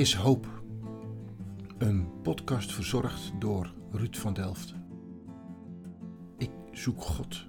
is 0.00 0.14
hoop. 0.14 0.46
Een 1.78 2.20
podcast 2.22 2.72
verzorgd 2.72 3.32
door 3.38 3.72
Ruud 3.92 4.16
van 4.16 4.32
Delft. 4.32 4.74
Ik 6.38 6.50
zoek 6.72 7.02
God. 7.02 7.46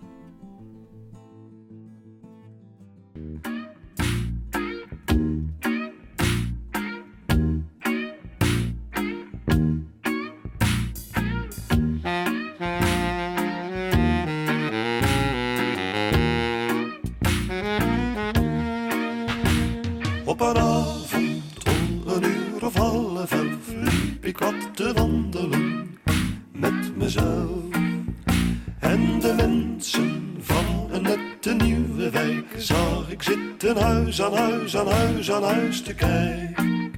Huis 34.11 34.21
aan 34.21 34.33
huis 34.33 34.77
aan 34.77 34.87
huis 34.87 35.31
aan 35.31 35.43
huis 35.43 35.81
te 35.81 35.93
kijken. 35.93 36.91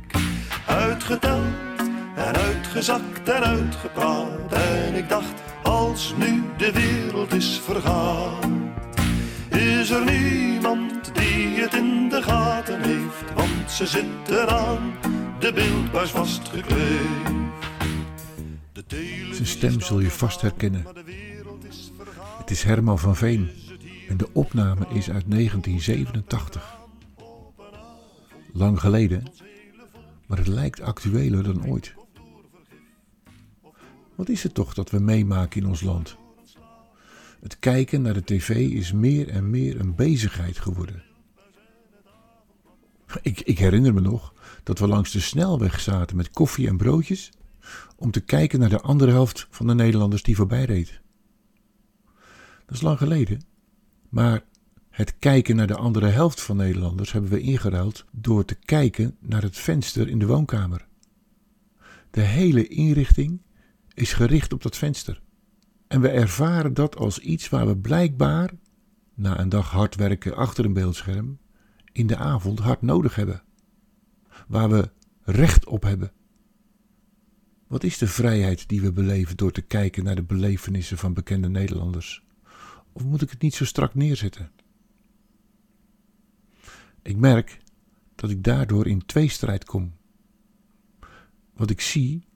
Uitgeteld 0.67 1.80
en 2.16 2.35
uitgezakt 2.35 3.30
en 3.30 3.44
uitgepraat 3.44 4.54
en 4.54 4.95
ik 4.95 5.09
dacht 5.09 5.41
als 5.63 6.13
nu 6.18 6.44
de 6.57 6.71
wereld 6.71 7.34
is 7.34 7.59
vergaan. 7.59 8.73
Is 9.49 9.90
er 9.90 10.05
niemand 10.05 11.16
die 11.16 11.62
het 11.62 11.73
in 11.73 12.09
de 12.09 12.21
gaten 12.21 12.81
heeft? 12.81 13.34
Want 13.35 13.71
ze 13.71 13.88
zitten 13.88 14.49
aan 14.49 14.93
de 15.40 15.54
beeldbuis 15.54 16.09
vastgekleefd. 16.09 17.32
Televisie 18.87 19.34
Zijn 19.34 19.48
stem 19.48 19.82
zul 19.82 19.99
je 19.99 20.12
vast 20.12 20.41
herkennen. 20.41 20.85
Het 22.37 22.52
is 22.52 22.63
Herman 22.63 22.99
van 22.99 23.15
Veen 23.15 23.49
en 24.09 24.18
de 24.18 24.27
opname 24.34 24.85
is 24.90 25.09
uit 25.09 25.24
1987. 25.27 26.82
Lang 28.55 28.79
geleden, 28.79 29.23
maar 30.27 30.37
het 30.37 30.48
lijkt 30.48 30.82
actueler 30.82 31.43
dan 31.43 31.68
ooit. 31.68 31.93
Wat 34.15 34.29
is 34.29 34.43
het 34.43 34.54
toch 34.54 34.73
dat 34.73 34.90
we 34.90 34.99
meemaken 34.99 35.62
in 35.62 35.68
ons 35.68 35.82
land? 35.82 36.18
Het 37.40 37.59
kijken 37.59 38.01
naar 38.01 38.13
de 38.13 38.24
tv 38.24 38.49
is 38.49 38.91
meer 38.91 39.29
en 39.29 39.49
meer 39.49 39.79
een 39.79 39.96
bezigheid 39.96 40.59
geworden. 40.59 41.04
Ik, 43.21 43.41
ik 43.41 43.59
herinner 43.59 43.93
me 43.93 44.01
nog 44.01 44.34
dat 44.63 44.79
we 44.79 44.87
langs 44.87 45.12
de 45.12 45.20
snelweg 45.20 45.79
zaten 45.79 46.15
met 46.15 46.29
koffie 46.29 46.68
en 46.68 46.77
broodjes 46.77 47.31
om 47.96 48.12
te 48.12 48.21
kijken 48.21 48.59
naar 48.59 48.70
de 48.70 48.81
andere 48.81 49.12
helft 49.12 49.48
van 49.49 49.68
de 49.68 49.74
Nederlanders 49.74 50.24
die 50.24 50.35
voorbij 50.35 50.65
reed. 50.65 51.01
Dat 52.65 52.76
is 52.76 52.81
lang 52.81 52.98
geleden. 52.98 53.41
Maar 54.09 54.43
het 54.94 55.20
kijken 55.20 55.55
naar 55.55 55.68
de 55.68 55.76
andere 55.76 56.08
helft 56.08 56.41
van 56.41 56.58
Nederlanders 56.58 57.12
hebben 57.12 57.32
we 57.32 57.40
ingeruild 57.40 58.05
door 58.12 58.46
te 58.46 58.55
kijken 58.55 59.18
naar 59.20 59.41
het 59.41 59.58
venster 59.58 60.08
in 60.08 60.20
de 60.20 60.26
woonkamer. 60.26 60.88
De 62.12 62.22
hele 62.22 62.68
inrichting 62.68 63.41
is 63.94 64.14
gericht 64.14 64.53
op 64.53 64.62
dat 64.62 64.78
venster. 64.78 65.22
En 65.88 66.02
we 66.02 66.09
ervaren 66.09 66.74
dat 66.74 66.96
als 66.96 67.19
iets 67.19 67.50
waar 67.50 67.68
we 67.68 67.78
blijkbaar, 67.78 68.52
na 69.14 69.40
een 69.40 69.50
dag 69.50 69.69
hard 69.69 69.96
werken 69.96 70.36
achter 70.36 70.66
een 70.66 70.74
beeldscherm, 70.74 71.38
in 71.91 72.08
de 72.08 72.18
avond 72.18 72.59
hard 72.59 72.81
nodig 72.81 73.16
hebben. 73.16 73.44
Waar 74.47 74.69
we 74.69 74.90
recht 75.22 75.66
op 75.66 75.84
hebben. 75.84 76.12
Wat 77.68 77.84
is 77.84 77.97
de 77.97 78.08
vrijheid 78.08 78.70
die 78.70 78.82
we 78.82 78.92
beleven 78.92 79.38
door 79.38 79.52
te 79.52 79.62
kijken 79.62 80.03
naar 80.03 80.16
de 80.16 80.24
belevenissen 80.24 80.98
van 80.98 81.14
bekende 81.14 81.50
Nederlanders? 81.50 82.24
Of 82.92 83.03
moet 83.03 83.22
ik 83.22 83.30
het 83.30 83.42
niet 83.42 83.56
zo 83.56 83.66
strak 83.66 83.96
neerzetten? 83.96 84.52
Ik 87.03 87.18
merk 87.18 87.62
dat 88.16 88.30
ik 88.30 88.44
daardoor 88.44 88.88
in 88.88 89.06
tweestrijd 89.06 89.66
kom. 89.66 89.94
Wat 91.53 91.69
ik 91.69 91.81
zie 91.81 92.28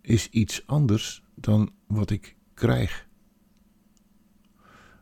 is 0.00 0.28
iets 0.28 0.66
anders 0.66 1.24
dan 1.34 1.72
wat 1.86 2.10
ik 2.10 2.36
krijg. 2.54 3.08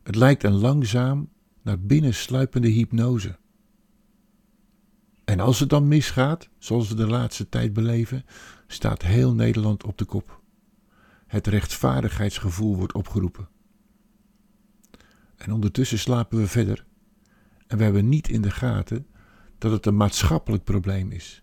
Het 0.03 0.15
lijkt 0.15 0.45
een 0.45 0.59
langzaam 0.59 1.29
naar 1.63 1.81
binnen 1.81 2.15
sluipende 2.15 2.69
hypnose. 2.69 3.39
En 5.25 5.41
als 5.41 5.61
het 5.61 5.71
dan 5.71 5.89
misgaat, 5.89 6.49
zoals 6.59 6.89
we 6.89 6.95
de 6.95 7.07
laatste 7.07 7.49
tijd 7.49 7.73
beleven, 7.73 8.25
staat 8.67 9.03
heel 9.03 9.35
Nederland 9.35 9.85
op 9.85 9.99
de 9.99 10.05
kop. 10.05 10.43
Het 11.27 11.47
rechtvaardigheidsgevoel 11.47 12.77
wordt 12.77 12.95
opgeroepen. 12.95 13.49
En 15.37 15.53
ondertussen 15.53 15.99
slapen 15.99 16.39
we 16.39 16.47
verder 16.47 16.87
en 17.69 17.79
we 17.79 17.85
hebben 17.85 18.09
niet 18.09 18.29
in 18.29 18.43
de 18.43 18.51
gaten 18.51 19.07
dat 19.59 19.73
het 19.73 19.87
een 19.87 19.97
maatschappelijk 19.97 20.65
probleem 20.65 21.11
is. 21.11 21.43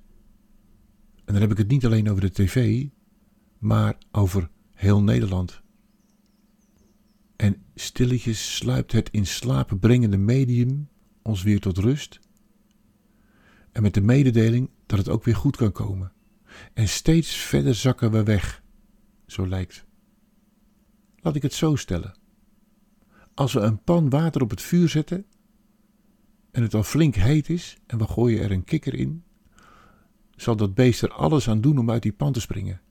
En 1.16 1.34
dan 1.34 1.42
heb 1.42 1.52
ik 1.52 1.58
het 1.58 1.68
niet 1.68 1.86
alleen 1.86 2.10
over 2.10 2.22
de 2.22 2.32
tv, 2.32 2.88
maar 3.58 3.98
over 4.12 4.50
heel 4.74 5.04
Nederland. 5.04 5.62
En 7.36 7.64
stilletjes 7.76 8.56
sluipt 8.56 8.92
het 8.92 9.10
in 9.10 9.26
slapen 9.26 9.80
brengende 9.80 10.18
medium 10.18 10.90
ons 11.22 11.44
weer 11.44 11.60
tot 11.60 11.78
rust. 11.78 12.20
En 13.72 13.82
met 13.82 13.94
de 13.94 14.02
mededeling 14.02 14.70
dat 14.86 14.98
het 14.98 15.10
ook 15.10 15.24
weer 15.24 15.36
goed 15.36 15.56
kan 15.56 15.72
komen. 15.72 16.12
En 16.74 16.88
steeds 16.88 17.36
verder 17.36 17.76
zakken 17.76 18.12
we 18.12 18.24
weg, 18.24 18.64
zo 19.26 19.48
lijkt. 19.48 19.86
Laat 21.16 21.36
ik 21.36 21.42
het 21.42 21.54
zo 21.54 21.76
stellen. 21.76 22.18
Als 23.34 23.54
we 23.54 23.60
een 23.60 23.84
pan 23.84 24.10
water 24.10 24.42
op 24.42 24.50
het 24.50 24.62
vuur 24.62 24.90
zetten 24.90 25.26
en 26.56 26.62
het 26.62 26.74
al 26.74 26.84
flink 26.84 27.16
heet 27.16 27.50
is 27.50 27.78
en 27.86 27.98
we 27.98 28.08
gooien 28.08 28.44
er 28.44 28.52
een 28.52 28.64
kikker 28.64 28.94
in, 28.94 29.24
zal 30.36 30.56
dat 30.56 30.74
beest 30.74 31.02
er 31.02 31.12
alles 31.12 31.50
aan 31.50 31.62
doen 31.62 31.78
om 31.78 31.92
uit 31.92 32.02
die 32.02 32.12
pan 32.12 32.34
te 32.34 32.40
springen. 32.40 32.82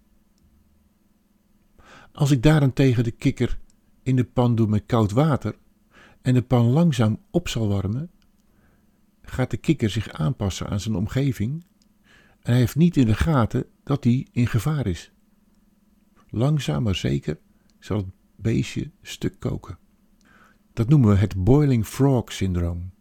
Als 2.12 2.30
ik 2.30 2.42
daarentegen 2.42 3.04
de 3.04 3.10
kikker 3.10 3.58
in 4.02 4.16
de 4.16 4.24
pan 4.24 4.54
doe 4.54 4.66
met 4.66 4.86
koud 4.86 5.10
water 5.10 5.56
en 6.22 6.34
de 6.34 6.42
pan 6.42 6.66
langzaam 6.66 7.20
op 7.30 7.48
zal 7.48 7.68
warmen, 7.68 8.10
gaat 9.22 9.50
de 9.50 9.56
kikker 9.56 9.90
zich 9.90 10.12
aanpassen 10.12 10.68
aan 10.68 10.80
zijn 10.80 10.94
omgeving 10.94 11.64
en 12.40 12.50
hij 12.50 12.56
heeft 12.56 12.76
niet 12.76 12.96
in 12.96 13.06
de 13.06 13.14
gaten 13.14 13.66
dat 13.84 14.04
hij 14.04 14.26
in 14.32 14.46
gevaar 14.46 14.86
is. 14.86 15.12
Langzaam 16.28 16.82
maar 16.82 16.94
zeker 16.94 17.38
zal 17.78 17.96
het 17.96 18.06
beestje 18.36 18.90
stuk 19.02 19.36
koken. 19.38 19.78
Dat 20.72 20.88
noemen 20.88 21.10
we 21.10 21.16
het 21.16 21.44
boiling 21.44 21.86
frog 21.86 22.32
syndroom. 22.32 22.93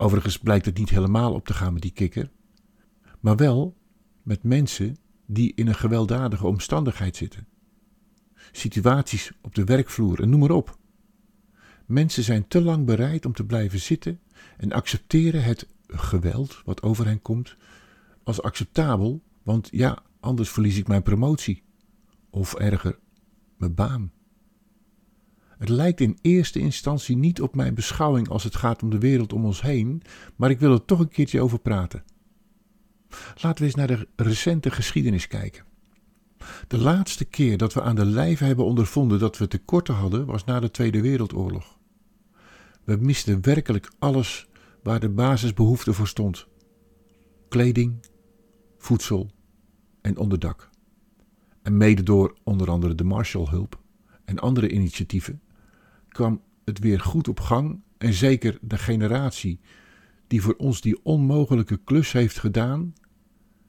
Overigens 0.00 0.38
blijkt 0.38 0.64
het 0.64 0.78
niet 0.78 0.90
helemaal 0.90 1.34
op 1.34 1.46
te 1.46 1.54
gaan 1.54 1.72
met 1.72 1.82
die 1.82 1.90
kikker, 1.90 2.30
maar 3.20 3.36
wel 3.36 3.76
met 4.22 4.42
mensen 4.42 4.96
die 5.26 5.52
in 5.54 5.66
een 5.66 5.74
gewelddadige 5.74 6.46
omstandigheid 6.46 7.16
zitten. 7.16 7.46
Situaties 8.52 9.32
op 9.40 9.54
de 9.54 9.64
werkvloer 9.64 10.20
en 10.20 10.30
noem 10.30 10.40
maar 10.40 10.50
op. 10.50 10.78
Mensen 11.86 12.22
zijn 12.22 12.48
te 12.48 12.62
lang 12.62 12.86
bereid 12.86 13.26
om 13.26 13.32
te 13.32 13.44
blijven 13.44 13.80
zitten 13.80 14.20
en 14.56 14.72
accepteren 14.72 15.44
het 15.44 15.68
geweld 15.86 16.62
wat 16.64 16.82
over 16.82 17.06
hen 17.06 17.22
komt 17.22 17.56
als 18.22 18.42
acceptabel, 18.42 19.22
want 19.42 19.68
ja, 19.70 20.02
anders 20.20 20.50
verlies 20.50 20.76
ik 20.76 20.88
mijn 20.88 21.02
promotie. 21.02 21.62
Of 22.30 22.54
erger, 22.54 22.98
mijn 23.56 23.74
baan. 23.74 24.12
Het 25.58 25.68
lijkt 25.68 26.00
in 26.00 26.18
eerste 26.20 26.58
instantie 26.58 27.16
niet 27.16 27.40
op 27.40 27.54
mijn 27.54 27.74
beschouwing 27.74 28.28
als 28.28 28.44
het 28.44 28.56
gaat 28.56 28.82
om 28.82 28.90
de 28.90 28.98
wereld 28.98 29.32
om 29.32 29.44
ons 29.44 29.62
heen, 29.62 30.02
maar 30.36 30.50
ik 30.50 30.58
wil 30.58 30.72
er 30.72 30.84
toch 30.84 30.98
een 30.98 31.08
keertje 31.08 31.40
over 31.40 31.58
praten. 31.58 32.04
Laten 33.40 33.58
we 33.58 33.64
eens 33.64 33.74
naar 33.74 33.86
de 33.86 34.06
recente 34.16 34.70
geschiedenis 34.70 35.26
kijken. 35.26 35.64
De 36.68 36.78
laatste 36.78 37.24
keer 37.24 37.58
dat 37.58 37.74
we 37.74 37.82
aan 37.82 37.94
de 37.94 38.04
lijve 38.04 38.44
hebben 38.44 38.64
ondervonden 38.64 39.18
dat 39.18 39.38
we 39.38 39.48
tekorten 39.48 39.94
hadden, 39.94 40.26
was 40.26 40.44
na 40.44 40.60
de 40.60 40.70
Tweede 40.70 41.00
Wereldoorlog. 41.00 41.78
We 42.84 42.96
misten 42.96 43.42
werkelijk 43.42 43.92
alles 43.98 44.48
waar 44.82 45.00
de 45.00 45.08
basisbehoefte 45.08 45.92
voor 45.92 46.08
stond: 46.08 46.46
kleding, 47.48 48.06
voedsel 48.76 49.30
en 50.00 50.16
onderdak. 50.16 50.70
En 51.62 51.76
mede 51.76 52.02
door 52.02 52.36
onder 52.44 52.70
andere 52.70 52.94
de 52.94 53.04
Marshallhulp 53.04 53.80
en 54.24 54.38
andere 54.38 54.70
initiatieven 54.70 55.40
kwam 56.18 56.42
het 56.64 56.78
weer 56.78 57.00
goed 57.00 57.28
op 57.28 57.40
gang 57.40 57.80
en 57.98 58.12
zeker 58.12 58.58
de 58.60 58.78
generatie 58.78 59.60
die 60.26 60.42
voor 60.42 60.54
ons 60.54 60.80
die 60.80 61.04
onmogelijke 61.04 61.76
klus 61.76 62.12
heeft 62.12 62.38
gedaan, 62.38 62.94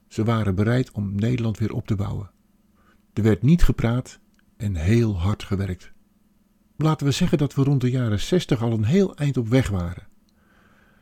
ze 0.07 0.23
waren 0.23 0.55
bereid 0.55 0.91
om 0.91 1.15
Nederland 1.15 1.57
weer 1.57 1.73
op 1.73 1.87
te 1.87 1.95
bouwen. 1.95 2.31
Er 3.13 3.23
werd 3.23 3.41
niet 3.41 3.63
gepraat 3.63 4.19
en 4.57 4.75
heel 4.75 5.19
hard 5.19 5.43
gewerkt. 5.43 5.91
Laten 6.77 7.05
we 7.05 7.11
zeggen 7.11 7.37
dat 7.37 7.53
we 7.53 7.63
rond 7.63 7.81
de 7.81 7.89
jaren 7.89 8.19
60 8.19 8.61
al 8.61 8.71
een 8.71 8.83
heel 8.83 9.15
eind 9.15 9.37
op 9.37 9.47
weg 9.47 9.69
waren. 9.69 10.07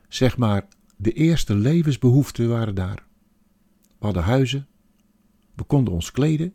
Zeg 0.07 0.37
maar, 0.37 0.67
de 0.97 1.11
eerste 1.11 1.55
levensbehoeften 1.55 2.49
waren 2.49 2.75
daar. 2.75 3.03
We 3.99 4.05
hadden 4.05 4.23
huizen, 4.23 4.67
we 5.55 5.63
konden 5.63 5.93
ons 5.93 6.11
kleden 6.11 6.53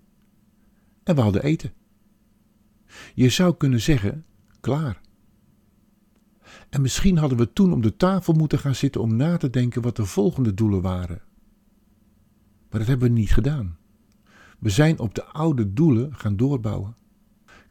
en 1.03 1.15
we 1.15 1.21
hadden 1.21 1.43
eten. 1.43 1.73
Je 3.15 3.29
zou 3.29 3.57
kunnen 3.57 3.81
zeggen: 3.81 4.25
klaar. 4.63 5.01
En 6.69 6.81
misschien 6.81 7.17
hadden 7.17 7.39
we 7.39 7.53
toen 7.53 7.73
om 7.73 7.81
de 7.81 7.97
tafel 7.97 8.33
moeten 8.33 8.59
gaan 8.59 8.75
zitten 8.75 9.01
om 9.01 9.17
na 9.17 9.37
te 9.37 9.51
denken 9.51 9.83
wat 9.83 9.97
de 9.97 10.07
volgende 10.07 10.55
doelen 10.55 10.83
waren. 10.83 11.23
Maar 12.71 12.81
dat 12.81 12.89
hebben 12.89 13.09
we 13.09 13.15
niet 13.19 13.33
gedaan. 13.33 13.77
We 14.59 14.71
zijn 14.71 14.99
op 14.99 15.15
de 15.15 15.25
oude 15.25 15.73
doelen 15.73 16.15
gaan 16.15 16.37
doorbouwen. 16.37 16.97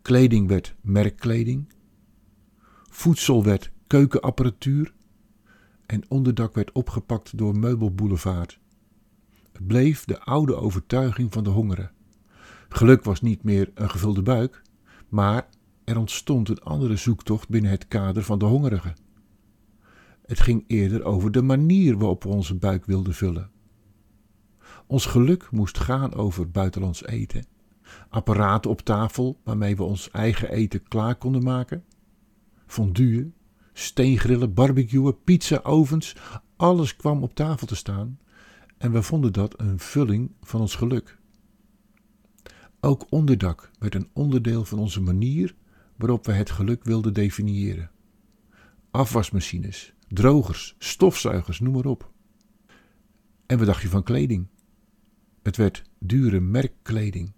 Kleding 0.02 0.48
werd 0.48 0.76
merkkleding, 0.82 1.74
voedsel 2.90 3.44
werd 3.44 3.72
keukenapparatuur 3.88 4.94
en 5.86 6.04
onderdak 6.08 6.56
werd 6.56 6.72
opgepakt 6.72 7.38
door 7.38 7.58
Meubelboulevard. 7.58 8.60
Het 9.52 9.68
bleef 9.68 10.06
de 10.06 10.20
oude 10.20 10.56
overtuiging 10.56 11.34
van 11.34 11.44
de 11.44 11.50
hongeren. 11.50 11.92
Geluk 12.70 13.04
was 13.04 13.22
niet 13.22 13.44
meer 13.44 13.72
een 13.74 13.90
gevulde 13.90 14.22
buik, 14.22 14.62
maar 15.10 15.50
er 15.92 16.00
ontstond 16.00 16.50
een 16.50 16.62
andere 16.62 16.96
zoektocht 16.96 17.50
binnen 17.50 17.72
het 17.72 17.88
kader 17.88 18.24
van 18.24 18.40
de 18.40 18.46
hongerigen. 18.46 18.96
Het 20.26 20.40
ging 20.40 20.64
eerder 20.68 21.04
over 21.04 21.32
de 21.32 21.42
manier 21.42 21.98
waarop 21.98 22.24
we 22.24 22.30
onze 22.30 22.56
buik 22.56 22.86
wilden 22.86 23.14
vullen. 23.14 23.50
Ons 24.88 25.06
geluk 25.06 25.52
moest 25.52 25.80
gaan 25.80 26.14
over 26.14 26.52
buitenlands 26.52 27.06
eten, 27.06 27.46
apparaten 28.10 28.72
op 28.72 28.82
tafel 28.82 29.40
waarmee 29.44 29.76
we 29.76 29.84
ons 29.84 30.12
eigen 30.12 30.50
eten 30.50 30.84
klaar 30.84 31.16
konden 31.16 31.44
maken, 31.44 31.84
fondue, 32.66 33.32
steengrillen, 33.74 34.54
barbecuen, 34.54 35.24
pizza-ovens, 35.24 36.16
alles 36.56 36.96
kwam 36.96 37.24
op 37.24 37.36
tafel 37.36 37.68
te 37.68 37.76
staan 37.76 38.20
en 38.78 38.92
we 38.92 39.02
vonden 39.02 39.34
dat 39.34 39.60
een 39.60 39.80
vulling 39.80 40.32
van 40.42 40.62
ons 40.62 40.76
geluk. 40.76 41.20
Ook 42.80 43.06
onderdak 43.10 43.72
werd 43.80 43.96
een 43.96 44.10
onderdeel 44.14 44.66
van 44.66 44.80
onze 44.80 45.02
manier 45.02 45.56
waarop 46.02 46.26
we 46.26 46.32
het 46.32 46.50
geluk 46.50 46.84
wilden 46.84 47.14
definiëren. 47.14 47.92
Afwasmachines, 48.92 49.94
drogers, 50.08 50.76
stofzuigers, 50.78 51.60
noem 51.60 51.74
maar 51.74 51.86
op. 51.86 52.12
En 53.46 53.58
wat 53.58 53.68
dacht 53.68 53.82
je 53.82 53.88
van 53.88 54.04
kleding? 54.04 54.48
Het 55.42 55.58
werd 55.58 55.84
dure 56.00 56.40
merkkleding. 56.40 57.34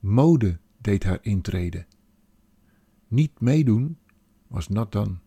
Mode 0.00 0.58
deed 0.78 1.04
haar 1.04 1.18
intrede. 1.22 1.86
Niet 3.08 3.40
meedoen 3.40 3.98
was 4.46 4.68
nat 4.68 4.92
dan. 4.92 5.20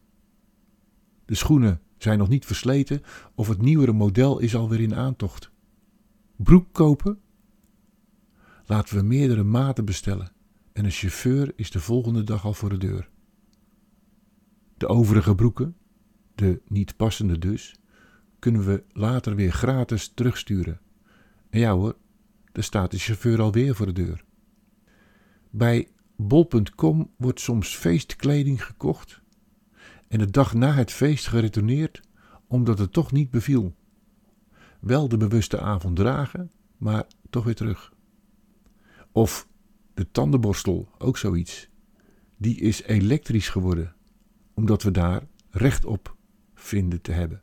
De 1.25 1.35
schoenen 1.35 1.81
zijn 1.97 2.17
nog 2.17 2.29
niet 2.29 2.45
versleten 2.45 3.01
of 3.35 3.47
het 3.47 3.61
nieuwere 3.61 3.91
model 3.93 4.39
is 4.39 4.55
alweer 4.55 4.81
in 4.81 4.95
aantocht. 4.95 5.51
Broek 6.35 6.73
kopen? 6.73 7.19
Laten 8.65 8.97
we 8.97 9.03
meerdere 9.03 9.43
maten 9.43 9.85
bestellen 9.85 10.31
en 10.75 10.85
een 10.85 10.91
chauffeur 10.91 11.53
is 11.55 11.71
de 11.71 11.79
volgende 11.79 12.23
dag 12.23 12.45
al 12.45 12.53
voor 12.53 12.69
de 12.69 12.77
deur. 12.77 13.09
De 14.77 14.87
overige 14.87 15.35
broeken, 15.35 15.75
de 16.35 16.61
niet 16.67 16.95
passende 16.95 17.39
dus, 17.39 17.75
kunnen 18.39 18.65
we 18.65 18.83
later 18.91 19.35
weer 19.35 19.51
gratis 19.51 20.07
terugsturen. 20.07 20.79
En 21.49 21.59
ja 21.59 21.73
hoor, 21.73 21.97
er 22.51 22.63
staat 22.63 22.91
de 22.91 22.97
chauffeur 22.97 23.41
alweer 23.41 23.75
voor 23.75 23.85
de 23.85 23.91
deur. 23.91 24.23
Bij 25.49 25.87
bol.com 26.15 27.11
wordt 27.17 27.39
soms 27.39 27.75
feestkleding 27.75 28.65
gekocht 28.65 29.21
en 30.07 30.19
de 30.19 30.29
dag 30.29 30.53
na 30.53 30.73
het 30.73 30.91
feest 30.91 31.27
geretourneerd 31.27 32.01
omdat 32.47 32.79
het 32.79 32.93
toch 32.93 33.11
niet 33.11 33.29
beviel. 33.29 33.75
Wel 34.79 35.07
de 35.07 35.17
bewuste 35.17 35.59
avond 35.59 35.95
dragen, 35.95 36.51
maar 36.77 37.05
toch 37.29 37.43
weer 37.43 37.55
terug. 37.55 37.93
Of 39.11 39.47
de 39.95 40.11
tandenborstel, 40.11 40.89
ook 40.97 41.17
zoiets. 41.17 41.69
Die 42.37 42.59
is 42.59 42.83
elektrisch 42.83 43.49
geworden, 43.49 43.95
omdat 44.53 44.83
we 44.83 44.91
daar 44.91 45.27
recht 45.49 45.85
op 45.85 46.15
vinden 46.53 47.01
te 47.01 47.11
hebben. 47.11 47.41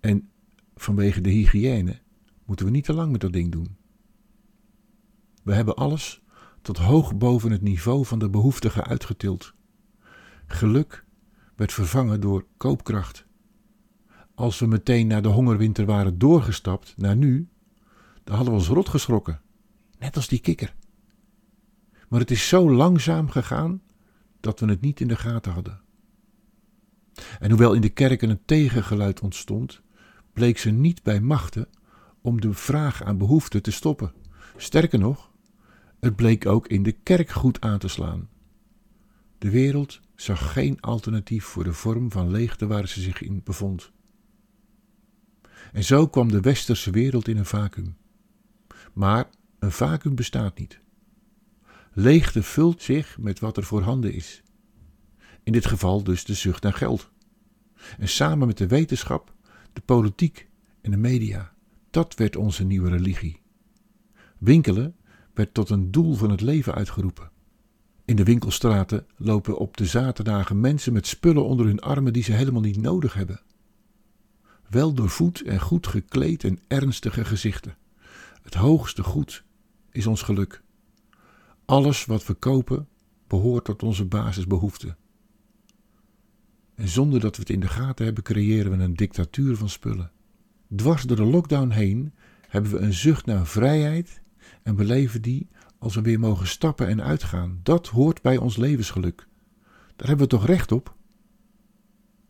En 0.00 0.30
vanwege 0.74 1.20
de 1.20 1.30
hygiëne 1.30 2.00
moeten 2.44 2.66
we 2.66 2.72
niet 2.72 2.84
te 2.84 2.92
lang 2.92 3.12
met 3.12 3.20
dat 3.20 3.32
ding 3.32 3.52
doen. 3.52 3.76
We 5.42 5.54
hebben 5.54 5.74
alles 5.76 6.22
tot 6.60 6.78
hoog 6.78 7.16
boven 7.16 7.50
het 7.50 7.62
niveau 7.62 8.06
van 8.06 8.18
de 8.18 8.30
behoeftigen 8.30 8.84
uitgetild. 8.84 9.54
Geluk 10.46 11.04
werd 11.56 11.72
vervangen 11.72 12.20
door 12.20 12.46
koopkracht. 12.56 13.26
Als 14.34 14.58
we 14.58 14.66
meteen 14.66 15.06
naar 15.06 15.22
de 15.22 15.28
hongerwinter 15.28 15.86
waren 15.86 16.18
doorgestapt, 16.18 16.94
naar 16.96 17.16
nu, 17.16 17.48
dan 18.24 18.34
hadden 18.34 18.54
we 18.54 18.60
ons 18.60 18.68
rot 18.68 18.88
geschrokken. 18.88 19.40
Net 19.98 20.16
als 20.16 20.28
die 20.28 20.40
kikker. 20.40 20.74
Maar 22.12 22.20
het 22.20 22.30
is 22.30 22.48
zo 22.48 22.70
langzaam 22.70 23.28
gegaan 23.28 23.82
dat 24.40 24.60
we 24.60 24.66
het 24.66 24.80
niet 24.80 25.00
in 25.00 25.08
de 25.08 25.16
gaten 25.16 25.52
hadden. 25.52 25.80
En 27.40 27.48
hoewel 27.48 27.72
in 27.72 27.80
de 27.80 27.88
kerken 27.88 28.30
een 28.30 28.44
tegengeluid 28.44 29.20
ontstond, 29.20 29.80
bleek 30.32 30.58
ze 30.58 30.70
niet 30.70 31.02
bij 31.02 31.20
machten 31.20 31.68
om 32.20 32.40
de 32.40 32.52
vraag 32.52 33.02
aan 33.02 33.18
behoefte 33.18 33.60
te 33.60 33.70
stoppen. 33.70 34.12
Sterker 34.56 34.98
nog, 34.98 35.30
het 36.00 36.16
bleek 36.16 36.46
ook 36.46 36.68
in 36.68 36.82
de 36.82 36.92
kerk 36.92 37.30
goed 37.30 37.60
aan 37.60 37.78
te 37.78 37.88
slaan. 37.88 38.28
De 39.38 39.50
wereld 39.50 40.00
zag 40.14 40.52
geen 40.52 40.80
alternatief 40.80 41.44
voor 41.44 41.64
de 41.64 41.72
vorm 41.72 42.10
van 42.10 42.30
leegte 42.30 42.66
waar 42.66 42.88
ze 42.88 43.00
zich 43.00 43.22
in 43.22 43.40
bevond. 43.44 43.92
En 45.72 45.84
zo 45.84 46.08
kwam 46.08 46.28
de 46.28 46.40
westerse 46.40 46.90
wereld 46.90 47.28
in 47.28 47.36
een 47.36 47.46
vacuüm. 47.46 47.96
Maar 48.92 49.30
een 49.58 49.72
vacuüm 49.72 50.14
bestaat 50.14 50.58
niet. 50.58 50.81
Leegte 51.94 52.42
vult 52.42 52.82
zich 52.82 53.18
met 53.18 53.38
wat 53.40 53.56
er 53.56 53.64
voorhanden 53.64 54.12
is. 54.14 54.42
In 55.42 55.52
dit 55.52 55.66
geval 55.66 56.02
dus 56.02 56.24
de 56.24 56.34
zucht 56.34 56.62
naar 56.62 56.72
geld. 56.72 57.10
En 57.98 58.08
samen 58.08 58.46
met 58.46 58.58
de 58.58 58.66
wetenschap, 58.66 59.34
de 59.72 59.80
politiek 59.80 60.48
en 60.80 60.90
de 60.90 60.96
media, 60.96 61.52
dat 61.90 62.14
werd 62.14 62.36
onze 62.36 62.64
nieuwe 62.64 62.88
religie. 62.88 63.40
Winkelen 64.38 64.96
werd 65.34 65.54
tot 65.54 65.70
een 65.70 65.90
doel 65.90 66.14
van 66.14 66.30
het 66.30 66.40
leven 66.40 66.74
uitgeroepen. 66.74 67.30
In 68.04 68.16
de 68.16 68.24
winkelstraten 68.24 69.06
lopen 69.16 69.58
op 69.58 69.76
de 69.76 69.86
zaterdagen 69.86 70.60
mensen 70.60 70.92
met 70.92 71.06
spullen 71.06 71.44
onder 71.44 71.66
hun 71.66 71.80
armen 71.80 72.12
die 72.12 72.22
ze 72.22 72.32
helemaal 72.32 72.60
niet 72.60 72.80
nodig 72.80 73.14
hebben. 73.14 73.40
Wel 74.68 74.92
doorvoed 74.92 75.42
en 75.42 75.60
goed 75.60 75.86
gekleed 75.86 76.44
en 76.44 76.58
ernstige 76.68 77.24
gezichten. 77.24 77.76
Het 78.42 78.54
hoogste 78.54 79.02
goed 79.02 79.44
is 79.90 80.06
ons 80.06 80.22
geluk. 80.22 80.62
Alles 81.72 82.04
wat 82.04 82.26
we 82.26 82.34
kopen 82.34 82.88
behoort 83.26 83.64
tot 83.64 83.82
onze 83.82 84.04
basisbehoeften. 84.04 84.96
En 86.74 86.88
zonder 86.88 87.20
dat 87.20 87.36
we 87.36 87.42
het 87.42 87.50
in 87.50 87.60
de 87.60 87.68
gaten 87.68 88.04
hebben, 88.04 88.22
creëren 88.22 88.76
we 88.76 88.84
een 88.84 88.94
dictatuur 88.94 89.56
van 89.56 89.68
spullen. 89.68 90.10
Dwars 90.76 91.02
door 91.02 91.16
de 91.16 91.24
lockdown 91.24 91.70
heen 91.70 92.14
hebben 92.48 92.72
we 92.72 92.78
een 92.78 92.92
zucht 92.92 93.26
naar 93.26 93.46
vrijheid 93.46 94.20
en 94.62 94.76
beleven 94.76 95.22
die 95.22 95.48
als 95.78 95.94
we 95.94 96.00
weer 96.00 96.20
mogen 96.20 96.46
stappen 96.46 96.88
en 96.88 97.02
uitgaan. 97.02 97.60
Dat 97.62 97.88
hoort 97.88 98.22
bij 98.22 98.36
ons 98.36 98.56
levensgeluk. 98.56 99.26
Daar 99.96 100.08
hebben 100.08 100.28
we 100.28 100.36
toch 100.36 100.46
recht 100.46 100.72
op? 100.72 100.94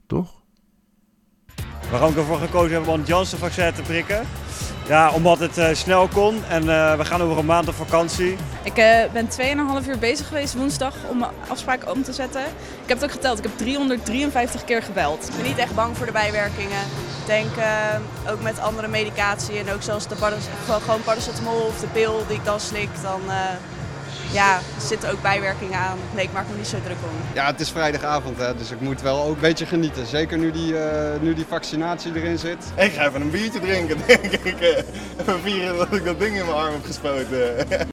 Toch? 0.07 0.43
Waarom 1.91 2.11
ik 2.11 2.17
ervoor 2.17 2.39
gekozen 2.39 2.75
heb 2.75 2.89
om 2.89 2.99
het 2.99 3.09
Janssen-vaccin 3.09 3.73
te 3.73 3.83
prikken? 3.83 4.27
Ja, 4.87 5.11
omdat 5.11 5.39
het 5.39 5.59
uh, 5.59 5.69
snel 5.73 6.09
kon 6.09 6.45
en 6.49 6.65
uh, 6.65 6.97
we 6.97 7.05
gaan 7.05 7.23
over 7.23 7.39
een 7.39 7.47
maand 7.47 7.69
op 7.69 7.75
vakantie. 7.75 8.37
Ik 8.63 8.79
uh, 8.79 9.13
ben 9.13 9.29
2,5 9.85 9.89
uur 9.89 9.99
bezig 9.99 10.29
geweest 10.29 10.55
woensdag 10.55 10.95
om 11.09 11.19
mijn 11.19 11.31
afspraak 11.49 11.91
om 11.91 12.03
te 12.03 12.13
zetten. 12.13 12.43
Ik 12.83 12.89
heb 12.89 13.01
het 13.01 13.05
ook 13.05 13.13
geteld, 13.13 13.39
ik 13.39 13.45
heb 13.45 13.57
353 13.57 14.65
keer 14.65 14.83
gebeld. 14.83 15.29
Ik 15.29 15.37
ben 15.37 15.47
niet 15.47 15.59
echt 15.59 15.75
bang 15.75 15.97
voor 15.97 16.07
de 16.07 16.13
bijwerkingen. 16.13 16.83
Ik 17.21 17.27
denk 17.27 17.51
ook 18.31 18.43
met 18.43 18.61
andere 18.61 18.89
medicatie 18.89 19.59
en 19.59 19.71
ook 19.71 19.83
zelfs 19.83 20.09
de 20.09 20.17
gewoon 20.17 21.03
paracetamol 21.05 21.61
of 21.61 21.81
de 21.81 21.87
pil 21.87 22.25
die 22.29 22.37
ik 22.37 22.45
dan 22.45 22.61
slik, 22.61 22.89
dan 23.03 23.21
ja, 24.33 24.57
er 24.57 24.81
zitten 24.81 25.11
ook 25.11 25.23
bijwerkingen 25.23 25.79
aan. 25.79 25.99
Nee, 26.15 26.25
ik 26.25 26.33
maak 26.33 26.49
me 26.49 26.57
niet 26.57 26.67
zo 26.67 26.81
druk 26.85 26.97
om. 27.03 27.35
Ja, 27.35 27.47
het 27.47 27.61
is 27.61 27.71
vrijdagavond, 27.71 28.39
hè, 28.39 28.57
dus 28.57 28.71
ik 28.71 28.81
moet 28.81 29.01
wel 29.01 29.23
ook 29.23 29.35
een 29.35 29.41
beetje 29.41 29.67
genieten. 29.67 30.07
Zeker 30.07 30.39
nu 30.39 30.51
die, 30.51 30.73
uh, 30.73 31.21
nu 31.21 31.35
die 31.35 31.45
vaccinatie 31.45 32.15
erin 32.15 32.39
zit. 32.39 32.73
Ik 32.77 32.93
ga 32.93 33.07
even 33.07 33.21
een 33.21 33.31
biertje 33.31 33.61
drinken, 33.61 33.97
denk 34.07 34.25
ik. 34.25 34.61
Even 35.21 35.41
vieren 35.41 35.77
dat 35.77 35.93
ik 35.93 36.05
dat 36.05 36.19
ding 36.19 36.37
in 36.37 36.45
mijn 36.45 36.57
arm 36.57 36.73
heb 36.73 36.85
gespoten. 36.85 37.67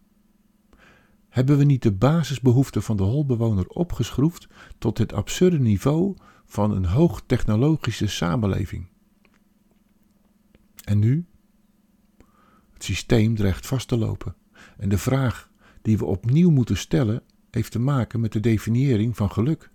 Hebben 1.29 1.57
we 1.57 1.63
niet 1.63 1.83
de 1.83 1.91
basisbehoeften 1.91 2.83
van 2.83 2.97
de 2.97 3.03
holbewoner 3.03 3.67
opgeschroefd 3.67 4.47
tot 4.77 4.97
het 4.97 5.13
absurde 5.13 5.59
niveau 5.59 6.15
van 6.45 6.71
een 6.71 6.85
hoogtechnologische 6.85 8.07
samenleving? 8.07 8.87
En 10.83 10.99
nu? 10.99 11.25
Het 12.73 12.83
systeem 12.83 13.35
dreigt 13.35 13.67
vast 13.67 13.87
te 13.87 13.97
lopen. 13.97 14.35
En 14.77 14.89
de 14.89 14.97
vraag 14.97 15.48
die 15.89 15.97
we 15.97 16.05
opnieuw 16.05 16.49
moeten 16.49 16.77
stellen, 16.77 17.23
heeft 17.51 17.71
te 17.71 17.79
maken 17.79 18.19
met 18.19 18.31
de 18.31 18.39
definiëring 18.39 19.15
van 19.15 19.31
geluk. 19.31 19.71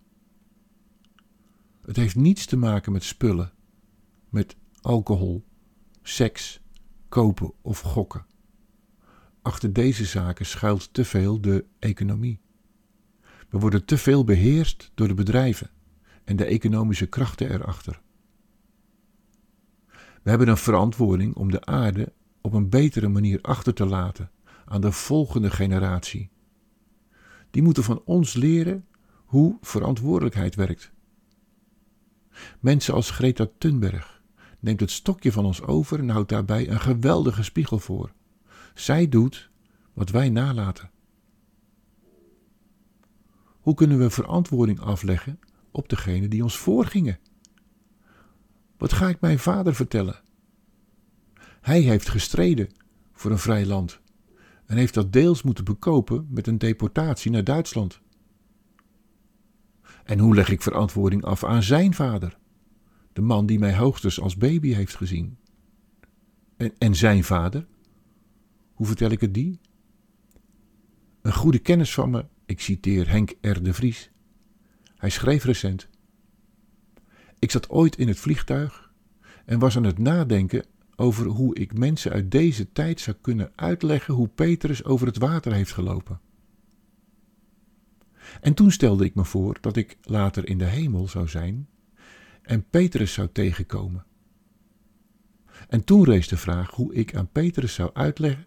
Het 1.87 1.97
heeft 1.97 2.17
niets 2.17 2.47
te 2.47 2.57
maken 2.57 2.93
met 2.93 3.05
spullen, 3.05 3.53
met 4.29 4.57
alcohol, 4.81 5.45
seks, 6.03 6.61
kopen 7.09 7.53
of 7.63 7.81
gokken. 7.81 8.27
Achter 9.43 9.73
deze 9.73 10.05
zaken 10.05 10.47
schuilt 10.47 10.93
te 10.93 11.05
veel 11.05 11.41
de 11.41 11.65
economie. 11.79 12.41
We 13.49 13.59
worden 13.59 13.85
te 13.85 13.99
veel 13.99 14.25
beheerst 14.25 14.91
door 14.95 15.09
de 15.09 15.15
bedrijven 15.15 15.71
en 16.25 16.37
de 16.37 16.45
economische 16.45 17.07
krachten 17.07 17.51
erachter. 17.51 18.01
We 20.23 20.31
hebben 20.31 20.49
een 20.49 20.57
verantwoording 20.57 21.35
om 21.35 21.51
de 21.51 21.65
aarde 21.65 22.13
op 22.41 22.53
een 22.53 22.69
betere 22.69 23.09
manier 23.09 23.39
achter 23.43 23.75
te 23.75 23.87
laten 23.87 24.31
aan 24.65 24.81
de 24.81 24.93
volgende 24.93 25.51
generatie. 25.51 26.31
Die 27.51 27.63
moeten 27.63 27.85
van 27.85 28.03
ons 28.05 28.35
leren 28.35 28.87
hoe 29.25 29.59
verantwoordelijkheid 29.61 30.55
werkt. 30.55 30.93
Mensen 32.61 32.95
als 32.95 33.11
Greta 33.11 33.47
Thunberg 33.59 34.23
neemt 34.61 34.81
het 34.81 34.91
stokje 34.91 35.33
van 35.33 35.45
ons 35.45 35.63
over 35.63 35.99
en 35.99 36.09
houdt 36.09 36.29
daarbij 36.29 36.69
een 36.71 36.81
geweldige 36.81 37.43
spiegel 37.43 37.79
voor. 37.79 38.13
Zij 38.75 39.09
doet 39.09 39.51
wat 39.93 40.11
wij 40.11 40.29
nalaten. 40.29 40.91
Hoe 43.61 43.75
kunnen 43.75 43.99
we 43.99 44.11
verantwoording 44.11 44.81
afleggen 44.81 45.39
op 45.71 45.89
degene 45.89 46.29
die 46.29 46.43
ons 46.43 46.57
voorgingen? 46.57 47.19
Wat 48.77 48.93
ga 48.93 49.09
ik 49.09 49.21
mijn 49.21 49.39
vader 49.39 49.75
vertellen? 49.75 50.21
Hij 51.61 51.81
heeft 51.81 52.09
gestreden 52.09 52.69
voor 53.13 53.31
een 53.31 53.39
vrij 53.39 53.67
land 53.67 54.01
en 54.75 54.81
heeft 54.81 54.95
dat 54.95 55.13
deels 55.13 55.43
moeten 55.43 55.65
bekopen 55.65 56.27
met 56.31 56.47
een 56.47 56.59
deportatie 56.59 57.31
naar 57.31 57.45
Duitsland. 57.45 58.01
En 60.05 60.19
hoe 60.19 60.35
leg 60.35 60.49
ik 60.49 60.63
verantwoording 60.63 61.25
af 61.25 61.45
aan 61.45 61.63
zijn 61.63 61.95
vader, 61.95 62.39
de 63.13 63.21
man 63.21 63.47
die 63.47 63.59
mij 63.59 63.77
hoogstens 63.77 64.21
als 64.21 64.37
baby 64.37 64.73
heeft 64.73 64.95
gezien? 64.95 65.37
En, 66.57 66.73
en 66.79 66.95
zijn 66.95 67.25
vader? 67.25 67.67
Hoe 68.73 68.87
vertel 68.87 69.11
ik 69.11 69.21
het 69.21 69.35
die? 69.35 69.61
Een 71.23 71.35
goede 71.35 71.59
kennis 71.59 71.95
van 71.95 72.11
me, 72.11 72.25
ik 72.47 72.61
citeer 72.61 73.11
Henk 73.11 73.35
R. 73.41 73.63
de 73.63 73.75
Vries. 73.75 74.11
Hij 74.97 75.11
schreef 75.11 75.45
recent: 75.45 75.89
Ik 77.39 77.51
zat 77.51 77.71
ooit 77.71 77.97
in 77.97 78.09
het 78.09 78.19
vliegtuig 78.19 78.93
en 79.45 79.59
was 79.59 79.77
aan 79.77 79.85
het 79.85 79.99
nadenken 79.99 80.65
over 80.97 81.27
hoe 81.27 81.55
ik 81.55 81.79
mensen 81.79 82.13
uit 82.13 82.31
deze 82.31 82.73
tijd 82.73 83.01
zou 83.01 83.17
kunnen 83.21 83.53
uitleggen 83.55 84.15
hoe 84.15 84.29
Petrus 84.29 84.85
over 84.85 85.07
het 85.07 85.19
water 85.19 85.53
heeft 85.53 85.73
gelopen. 85.73 86.21
En 88.41 88.55
toen 88.55 88.71
stelde 88.71 89.05
ik 89.05 89.15
me 89.15 89.25
voor 89.25 89.59
dat 89.61 89.77
ik 89.77 89.97
later 90.03 90.49
in 90.49 90.59
de 90.59 90.65
hemel 90.65 91.09
zou 91.09 91.29
zijn 91.29 91.69
en 92.43 92.65
Petrus 92.71 93.13
zou 93.13 93.29
tegenkomen. 93.33 94.05
En 95.69 95.85
toen 95.85 96.05
rees 96.05 96.29
de 96.29 96.37
vraag 96.37 96.71
hoe 96.71 96.95
ik 96.95 97.15
aan 97.15 97.29
Petrus 97.33 97.75
zou 97.75 97.91
uitleggen 97.93 98.47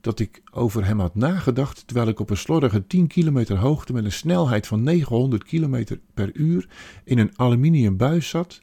dat 0.00 0.18
ik 0.18 0.42
over 0.50 0.84
hem 0.84 1.00
had 1.00 1.14
nagedacht 1.14 1.86
terwijl 1.86 2.08
ik 2.08 2.20
op 2.20 2.30
een 2.30 2.36
slordige 2.36 2.86
10 2.86 3.06
kilometer 3.06 3.56
hoogte 3.56 3.92
met 3.92 4.04
een 4.04 4.12
snelheid 4.12 4.66
van 4.66 4.82
900 4.82 5.44
kilometer 5.44 6.00
per 6.14 6.34
uur 6.34 6.68
in 7.04 7.18
een 7.18 7.32
aluminium 7.36 7.96
buis 7.96 8.28
zat, 8.28 8.60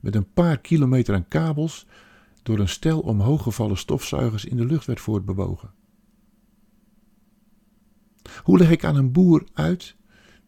met 0.00 0.14
een 0.14 0.32
paar 0.32 0.58
kilometer 0.58 1.14
aan 1.14 1.28
kabels, 1.28 1.86
door 2.46 2.58
een 2.58 2.68
stel 2.68 3.00
omhooggevallen 3.00 3.76
stofzuigers 3.76 4.44
in 4.44 4.56
de 4.56 4.64
lucht 4.64 4.86
werd 4.86 5.00
voortbewogen. 5.00 5.70
Hoe 8.42 8.58
leg 8.58 8.70
ik 8.70 8.84
aan 8.84 8.96
een 8.96 9.12
boer 9.12 9.44
uit, 9.52 9.96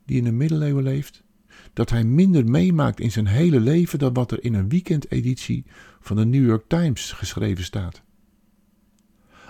die 0.05 0.17
in 0.17 0.25
de 0.25 0.33
middeleeuwen 0.33 0.83
leeft, 0.83 1.25
dat 1.73 1.90
hij 1.90 2.05
minder 2.05 2.45
meemaakt 2.45 3.00
in 3.00 3.11
zijn 3.11 3.26
hele 3.26 3.61
leven 3.61 3.99
dan 3.99 4.12
wat 4.12 4.33
er 4.33 4.45
in 4.45 4.55
een 4.55 4.69
weekendeditie 4.69 5.64
van 6.00 6.17
de 6.17 6.25
New 6.25 6.47
York 6.47 6.69
Times 6.69 7.12
geschreven 7.12 7.64
staat? 7.64 8.02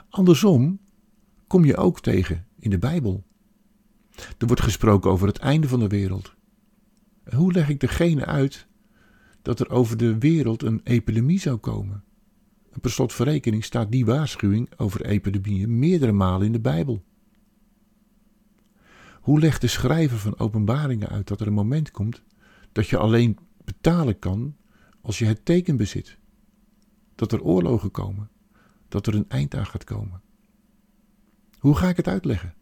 Andersom 0.08 0.80
kom 1.46 1.64
je 1.64 1.76
ook 1.76 2.00
tegen 2.00 2.46
in 2.58 2.70
de 2.70 2.78
Bijbel. 2.78 3.26
Er 4.38 4.46
wordt 4.46 4.62
gesproken 4.62 5.10
over 5.10 5.26
het 5.26 5.38
einde 5.38 5.68
van 5.68 5.80
de 5.80 5.88
wereld. 5.88 6.34
hoe 7.34 7.52
leg 7.52 7.68
ik 7.68 7.80
degene 7.80 8.24
uit 8.24 8.66
dat 9.42 9.60
er 9.60 9.70
over 9.70 9.96
de 9.96 10.18
wereld 10.18 10.62
een 10.62 10.80
epidemie 10.84 11.40
zou 11.40 11.56
komen? 11.56 12.02
Per 12.80 12.90
slotverrekening 12.90 13.64
staat 13.64 13.90
die 13.90 14.04
waarschuwing 14.04 14.68
over 14.76 15.04
epidemieën 15.04 15.78
meerdere 15.78 16.12
malen 16.12 16.46
in 16.46 16.52
de 16.52 16.60
Bijbel. 16.60 17.04
Hoe 19.20 19.40
legt 19.40 19.60
de 19.60 19.66
schrijver 19.66 20.18
van 20.18 20.38
openbaringen 20.38 21.08
uit 21.08 21.28
dat 21.28 21.40
er 21.40 21.46
een 21.46 21.52
moment 21.52 21.90
komt 21.90 22.22
dat 22.72 22.88
je 22.88 22.96
alleen 22.96 23.38
betalen 23.64 24.18
kan 24.18 24.56
als 25.00 25.18
je 25.18 25.24
het 25.24 25.44
teken 25.44 25.76
bezit? 25.76 26.18
Dat 27.14 27.32
er 27.32 27.42
oorlogen 27.42 27.90
komen, 27.90 28.30
dat 28.88 29.06
er 29.06 29.14
een 29.14 29.28
eind 29.28 29.54
aan 29.54 29.66
gaat 29.66 29.84
komen. 29.84 30.22
Hoe 31.58 31.76
ga 31.76 31.88
ik 31.88 31.96
het 31.96 32.08
uitleggen? 32.08 32.54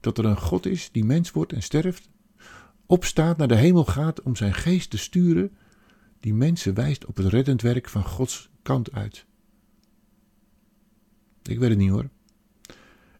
Dat 0.00 0.18
er 0.18 0.24
een 0.24 0.40
God 0.40 0.66
is 0.66 0.90
die 0.92 1.04
mens 1.04 1.30
wordt 1.30 1.52
en 1.52 1.62
sterft, 1.62 2.08
opstaat, 2.86 3.36
naar 3.36 3.48
de 3.48 3.56
hemel 3.56 3.84
gaat 3.84 4.22
om 4.22 4.36
zijn 4.36 4.54
geest 4.54 4.90
te 4.90 4.98
sturen, 4.98 5.56
die 6.20 6.34
mensen 6.34 6.74
wijst 6.74 7.06
op 7.06 7.16
het 7.16 7.26
reddend 7.26 7.62
werk 7.62 7.88
van 7.88 8.04
Gods 8.04 8.50
kant 8.62 8.92
uit. 8.92 9.26
Ik 11.48 11.58
weet 11.58 11.68
het 11.68 11.78
niet 11.78 11.90
hoor. 11.90 12.10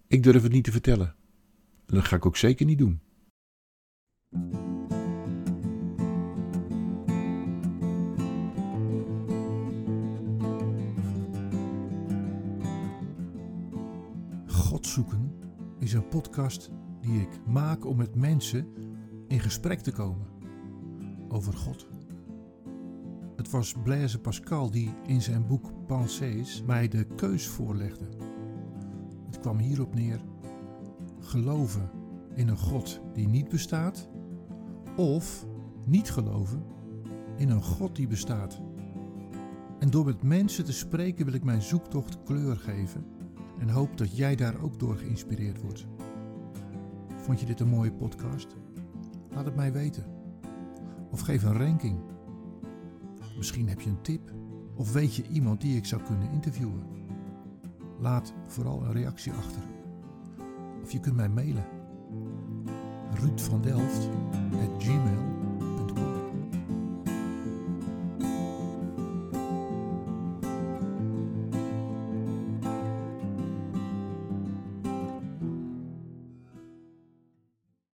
Ik 0.07 0.23
durf 0.23 0.43
het 0.43 0.53
niet 0.53 0.65
te 0.65 0.73
vertellen. 0.73 1.15
En 1.87 1.95
dat 1.95 2.05
ga 2.05 2.17
ik 2.17 2.27
ook 2.27 2.37
zeker 2.37 2.67
niet 2.67 2.79
doen. 2.79 3.01
God 14.47 14.87
zoeken 14.87 15.35
is 15.79 15.93
een 15.93 16.09
podcast 16.09 16.71
die 17.01 17.21
ik 17.21 17.47
maak 17.47 17.85
om 17.85 17.97
met 17.97 18.15
mensen 18.15 18.67
in 19.29 19.41
gesprek 19.41 19.81
te 19.81 19.93
komen 19.93 20.27
over 21.29 21.53
God. 21.53 21.87
Was 23.55 23.75
Blaise 23.83 24.21
Pascal 24.21 24.71
die 24.71 24.95
in 25.07 25.23
zijn 25.23 25.47
boek 25.47 25.87
Pensées 25.87 26.63
mij 26.67 26.89
de 26.89 27.05
keus 27.05 27.47
voorlegde. 27.47 28.09
Het 29.27 29.41
kwam 29.41 29.59
hierop 29.59 29.95
neer: 29.95 30.21
geloven 31.21 31.91
in 32.35 32.49
een 32.49 32.59
God 32.59 33.01
die 33.13 33.29
niet 33.29 33.49
bestaat, 33.49 34.09
of 34.97 35.47
niet 35.85 36.11
geloven 36.11 36.65
in 37.37 37.51
een 37.51 37.63
God 37.63 37.97
die 37.97 38.07
bestaat. 38.07 38.61
En 39.79 39.91
door 39.91 40.05
met 40.05 40.23
mensen 40.23 40.65
te 40.65 40.73
spreken 40.73 41.25
wil 41.25 41.35
ik 41.35 41.45
mijn 41.45 41.63
zoektocht 41.63 42.23
kleur 42.23 42.57
geven 42.57 43.07
en 43.59 43.69
hoop 43.69 43.99
dat 43.99 44.17
jij 44.17 44.37
daar 44.37 44.61
ook 44.61 44.79
door 44.79 44.97
geïnspireerd 44.97 45.61
wordt. 45.61 45.87
Vond 47.17 47.41
je 47.41 47.47
dit 47.47 47.61
een 47.61 47.69
mooie 47.69 47.93
podcast? 47.93 48.57
Laat 49.35 49.45
het 49.45 49.57
mij 49.57 49.73
weten. 49.73 50.05
Of 51.11 51.21
geef 51.21 51.43
een 51.43 51.59
ranking. 51.59 52.14
Misschien 53.45 53.69
heb 53.69 53.81
je 53.81 53.91
een 53.91 54.01
tip 54.03 54.33
of 54.75 54.93
weet 54.93 55.15
je 55.15 55.29
iemand 55.29 55.61
die 55.61 55.77
ik 55.77 55.87
zou 55.87 56.03
kunnen 56.03 56.31
interviewen. 56.31 56.83
Laat 57.99 58.35
vooral 58.47 58.83
een 58.83 58.93
reactie 58.93 59.33
achter. 59.33 59.63
Of 60.83 60.93
je 60.93 61.01
kunt 61.01 61.17
mij 61.17 61.29
mailen. 61.29 61.67
Ruud 63.15 63.41
van 63.41 63.63
Delft 63.63 64.09